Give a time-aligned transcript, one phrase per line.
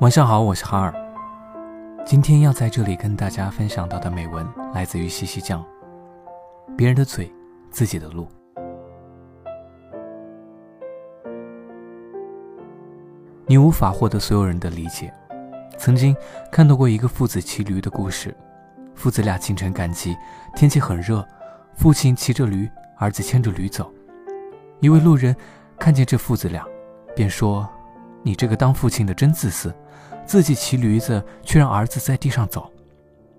[0.00, 0.94] 晚上好，我是哈尔。
[2.06, 5.62] 今天要在这里跟大家分享到的美文来自于西西酱。
[6.76, 7.30] 别人的嘴，
[7.70, 8.26] 自己的路。
[13.44, 15.12] 你无法获得所有人的理解。
[15.78, 16.14] 曾经
[16.50, 18.36] 看到过一个父子骑驴的故事，
[18.94, 20.16] 父子俩清晨赶集，
[20.56, 21.26] 天气很热，
[21.76, 23.90] 父亲骑着驴，儿子牵着驴走。
[24.80, 25.34] 一位路人
[25.78, 26.64] 看见这父子俩，
[27.14, 27.68] 便说
[28.22, 29.74] ：“你这个当父亲的真自私。”
[30.26, 32.70] 自己骑驴子，却让儿子在地上走。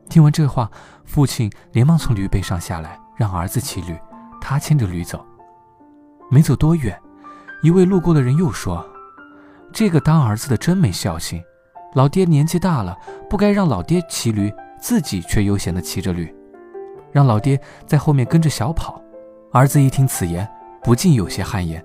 [0.09, 0.71] 听完这话，
[1.05, 3.95] 父亲连忙从驴背上下来，让儿子骑驴，
[4.41, 5.23] 他牵着驴走。
[6.31, 6.99] 没走多远，
[7.61, 8.83] 一位路过的人又说
[9.71, 11.43] ：“这个当儿子的真没孝心，
[11.93, 12.97] 老爹年纪大了，
[13.29, 16.33] 不该让老爹骑驴，自己却悠闲地骑着驴，
[17.11, 19.01] 让老爹在后面跟着小跑。”
[19.51, 20.47] 儿子一听此言，
[20.83, 21.83] 不禁有些汗颜，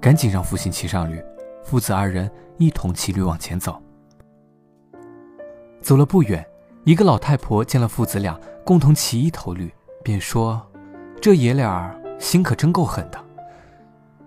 [0.00, 1.20] 赶紧让父亲骑上驴，
[1.64, 3.82] 父子二人一同骑驴往前走。
[5.80, 6.46] 走了不远，
[6.84, 9.68] 一个老太婆见了父子俩共同骑一头驴，
[10.04, 10.64] 便说
[11.20, 13.18] ：“这爷俩儿心可真够狠的。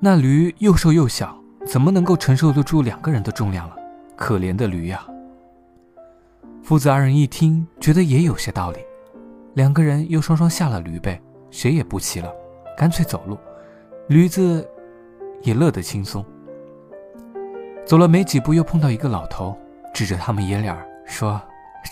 [0.02, 1.34] 那驴又瘦又小，
[1.66, 3.78] 怎么能够承受得住两个人的重量了？
[4.18, 5.02] 可怜的驴呀！”
[6.64, 8.80] 父子二人一听，觉得也有些道理，
[9.54, 12.34] 两个人又双双下了驴背，谁也不骑了，
[12.78, 13.38] 干脆走路。
[14.08, 14.66] 驴子
[15.42, 16.26] 也乐得轻松。
[17.86, 19.58] 走了没几步，又碰到一个老头，
[19.94, 20.82] 指着他们爷俩。
[21.06, 21.40] 说：“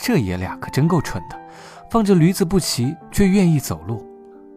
[0.02, 1.38] 这爷俩可真够蠢的，
[1.90, 4.08] 放着驴子不骑，却愿意走路。”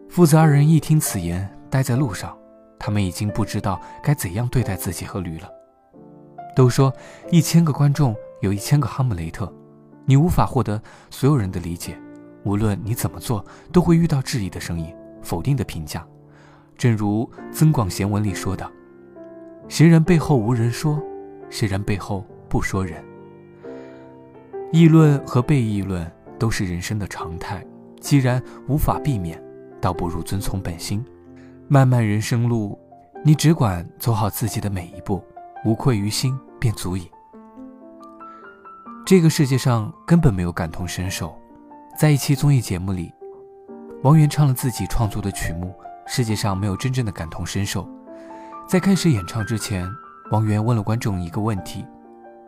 [0.09, 2.37] 父子二人一听此言，呆在路上。
[2.79, 5.49] 他们已经不知道该怎样对待自己和驴了。
[6.55, 6.95] 都说
[7.33, 9.53] 一千个观众有一千个哈姆雷特，
[10.05, 11.99] 你无法获得所有人的理解。
[12.45, 16.07] 无论你怎么做，都会遇到质疑的声音、否定的评价。
[16.77, 18.71] 正如《增广贤文》里说的
[19.67, 21.01] ：“谁人背后无人说，
[21.49, 23.03] 谁人背后不说人。”
[24.73, 27.65] 议论和被议论都是人生的常态，
[28.01, 29.43] 既然无法避免，
[29.81, 31.03] 倒不如遵从本心。
[31.67, 32.79] 漫漫人生路，
[33.25, 35.25] 你只管走好自己的每一步，
[35.65, 37.09] 无愧于心便足矣。
[39.07, 41.39] 这个世界上根本没有感同身受。
[41.95, 43.13] 在一期综艺节目里，
[44.03, 45.75] 王源唱了自己创作的曲目，
[46.07, 47.87] 世界上没有真正的感同身受。
[48.67, 49.87] 在开始演唱之前，
[50.31, 51.85] 王源问了观众一个问题：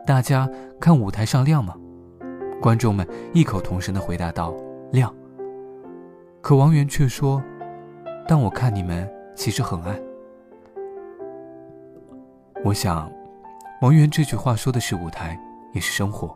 [0.03, 0.49] 大家
[0.81, 1.75] 看舞台上亮吗？
[2.59, 4.51] 观众们异口同声地回答道
[4.91, 5.13] ：“亮。”
[6.41, 7.39] 可王源却说
[8.27, 9.95] ：“但我看你们其实很暗。”
[12.65, 13.11] 我想，
[13.83, 15.39] 王源这句话说的是舞台，
[15.71, 16.35] 也是生活。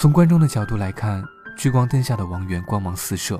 [0.00, 1.24] 从观众的角度来看，
[1.56, 3.36] 聚光灯下的王源光芒四射；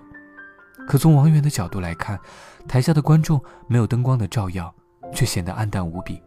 [0.88, 2.18] 可从王源的角度来看，
[2.66, 4.74] 台下的观众没有灯光的照耀，
[5.12, 6.20] 却显得暗淡无比。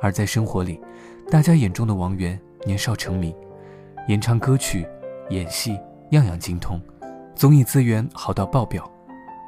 [0.00, 0.80] 而在生活里，
[1.28, 3.34] 大家眼中的王源年少成名。
[4.06, 4.86] 演唱歌曲、
[5.30, 5.76] 演戏，
[6.10, 6.80] 样样精通，
[7.34, 8.88] 综艺资源好到爆表，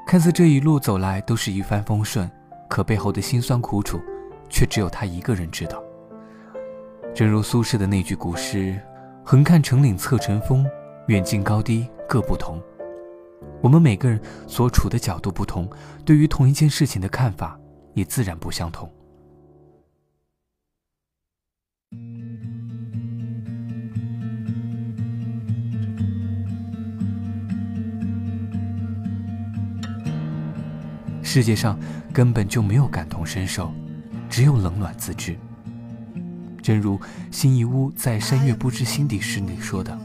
[0.05, 2.29] 看似这一路走来都是一帆风顺，
[2.69, 4.01] 可背后的辛酸苦楚，
[4.49, 5.81] 却只有他一个人知道。
[7.15, 8.77] 正如苏轼的那句古诗
[9.31, 10.67] ：“横看成岭侧成峰，
[11.07, 12.61] 远近高低各不同。”
[13.63, 15.71] 我们每个人所处的角度不同，
[16.05, 17.57] 对于同一件事情的看法
[17.95, 18.93] 也自然不相同。
[31.23, 31.79] 世界上
[32.13, 33.73] 根本就没有感同身受，
[34.29, 35.39] 只有冷暖自知。
[36.63, 37.01] 正如
[37.31, 39.99] 辛夷坞在《山月不知心底事》里说的：“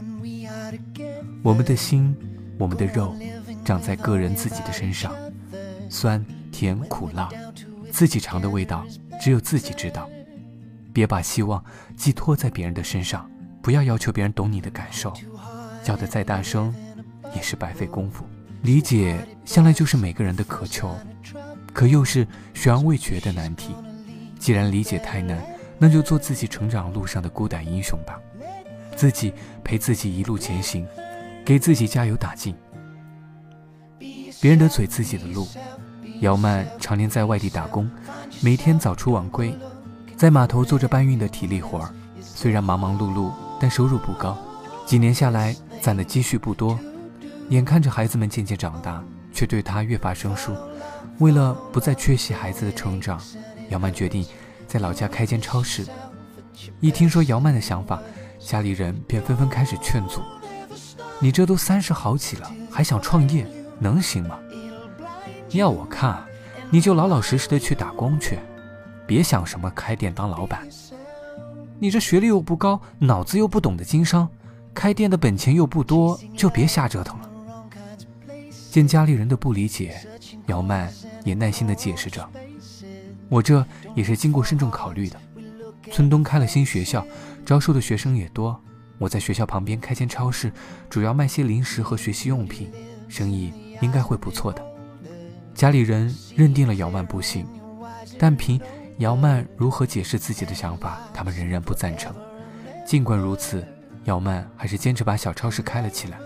[1.42, 2.14] 我们的心，
[2.58, 3.14] 我们的肉，
[3.64, 5.14] 长在个人自己的身上，
[5.88, 7.28] 酸甜苦辣，
[7.90, 8.86] 自己尝的味道，
[9.20, 10.08] 只有自己知道。
[10.92, 11.62] 别把希望
[11.96, 13.30] 寄托在别人的身上，
[13.62, 15.12] 不要要求别人懂你的感受，
[15.82, 16.74] 叫得再大声，
[17.34, 18.24] 也是白费功夫。
[18.62, 20.96] 理解向来就是每个人的渴求。”
[21.72, 23.74] 可又是悬而未决的难题。
[24.38, 25.38] 既然理解太难，
[25.78, 28.18] 那就做自己成长路上的孤胆英雄吧，
[28.96, 29.32] 自己
[29.62, 30.86] 陪自己一路前行，
[31.44, 32.54] 给自己加油打劲。
[34.40, 35.46] 别人的嘴，自己的路。
[36.20, 37.90] 姚曼常年在外地打工，
[38.40, 39.54] 每天早出晚归，
[40.16, 41.90] 在码头做着搬运的体力活儿。
[42.20, 43.30] 虽然忙忙碌碌，
[43.60, 44.36] 但收入不高，
[44.86, 46.78] 几年下来攒的积蓄不多。
[47.50, 50.54] 眼看着孩子们渐渐长大，却对他越发生疏。
[51.18, 53.20] 为了不再缺席孩子的成长，
[53.68, 54.24] 姚曼决定
[54.76, 55.86] 在老家开间超市。
[56.80, 57.98] 一听说姚曼的想法，
[58.38, 60.20] 家里人便纷纷开始劝阻，
[61.18, 63.46] 你这都三十好几了，还想创业，
[63.78, 64.38] 能行吗？
[65.48, 66.22] 要我看，
[66.68, 68.38] 你就老老实实的去打工去，
[69.06, 70.68] 别想什么开店当老板。
[71.78, 74.28] 你这学历又不高，脑子又不懂得经商，
[74.74, 77.30] 开店的本钱又不多，就别瞎折腾了。
[78.70, 80.06] 见家里人的不理解，
[80.48, 80.92] 姚曼
[81.24, 82.28] 也耐心的解释着
[83.28, 83.64] ：“我这
[83.94, 85.20] 也是经过慎重考虑的。
[85.92, 87.06] 村东开了新学校，
[87.44, 88.60] 招收的学生也多。
[88.98, 90.52] 我在学校旁边开间超市，
[90.88, 92.72] 主要卖些零食和学习用品，
[93.08, 94.64] 生意应该会不错的。”
[95.54, 97.46] 家里人认定了姚曼不幸，
[98.18, 98.60] 但凭。
[98.98, 100.98] 姚曼如何解释自己的想法？
[101.12, 102.16] 他们仍然不赞成。
[102.86, 103.62] 尽管如此，
[104.04, 106.18] 姚曼还是坚持把小超市开了起来。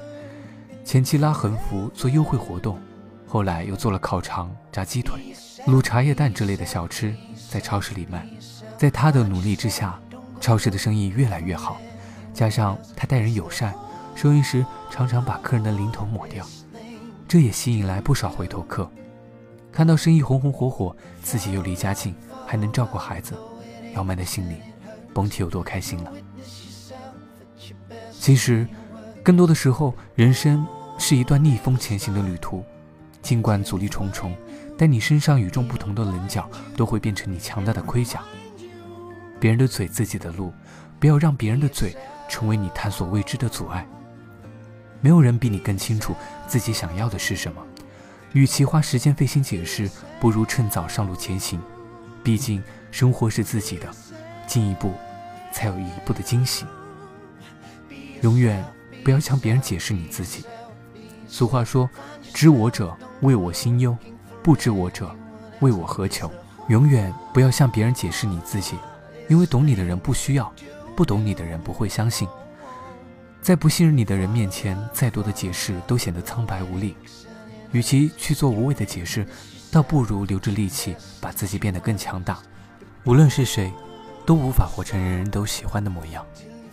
[0.84, 2.78] 前期拉横幅做优惠活动，
[3.26, 5.34] 后来又做了烤肠、炸鸡腿、
[5.66, 7.14] 卤茶叶蛋之类的小吃，
[7.50, 8.26] 在超市里卖。
[8.76, 10.00] 在他的努力之下，
[10.40, 11.80] 超市的生意越来越好。
[12.32, 13.74] 加上他待人友善，
[14.14, 16.46] 收银时常常把客人的零头抹掉，
[17.28, 18.90] 这也吸引来不少回头客。
[19.70, 22.14] 看到生意红红火火，自己又离家近。
[22.46, 23.36] 还能照顾孩子，
[23.94, 24.56] 姚曼的心里
[25.14, 26.12] 甭提有多开心了。
[28.10, 28.66] 其实，
[29.22, 30.66] 更多的时候，人生
[30.98, 32.64] 是一段逆风前行的旅途。
[33.22, 34.34] 尽管阻力重重，
[34.80, 38.22] 但你身上与众不同的棱角都会变成你强大的盔甲。
[39.38, 40.54] 别人的嘴，自己的路，
[40.98, 41.94] 不要让别人的嘴
[42.30, 43.86] 成为你探索未知的阻碍。
[45.02, 46.14] 没有人比你更清楚
[46.46, 47.62] 自己想要的是什么。
[48.32, 49.86] 与其花时间费心解释，
[50.18, 51.60] 不如趁早上路前行。
[52.24, 53.86] 毕竟，生活是自己的，
[54.46, 54.94] 进一步，
[55.52, 56.64] 才有一步的惊喜。
[58.22, 58.64] 永远
[59.04, 60.42] 不要向别人解释你自己。
[61.28, 61.86] 俗话说
[62.32, 63.94] ：“知我者，谓我心忧；
[64.42, 65.14] 不知我者，
[65.60, 66.30] 谓我何求。”
[66.68, 68.76] 永远不要向别人解释你自己，
[69.28, 70.52] 因为懂你的人不需要，
[70.94, 72.28] 不懂你的人不会相信。
[73.42, 76.96] 在不信任你的人面前，再多的解释都显得苍白无力。
[77.72, 79.26] 与其去做无谓的解释。
[79.72, 82.40] 倒不如留着力气，把自己变得更强大。
[83.04, 83.72] 无论是谁，
[84.26, 86.26] 都无法活成人人都喜欢的模样。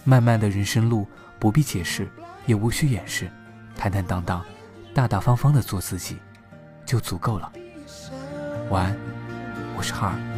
[0.03, 1.05] 漫漫的人生路，
[1.37, 2.09] 不必解释，
[2.47, 3.29] 也无需掩饰，
[3.75, 4.43] 坦坦荡荡、
[4.95, 6.17] 大大方方的做自己，
[6.87, 7.51] 就足够了。
[8.69, 8.97] 晚安，
[9.77, 10.36] 我是哈尔。